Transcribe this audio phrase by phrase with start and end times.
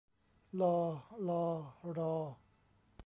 [0.59, 0.77] ลอ
[1.29, 1.45] ฬอ
[1.97, 2.13] รอ